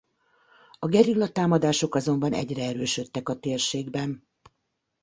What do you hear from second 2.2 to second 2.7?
egyre